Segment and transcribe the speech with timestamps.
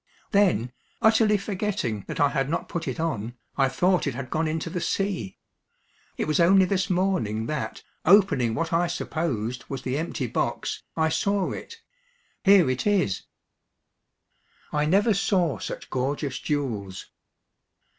[0.31, 4.47] Then, utterly forgetting that I had not put it on, I thought it had gone
[4.47, 5.37] into the sea.
[6.17, 11.09] It was only this morning that, opening what I supposed was the empty box, I
[11.09, 11.83] saw it.
[12.43, 13.27] Here it is."
[14.73, 17.11] I never saw such gorgeous jewels.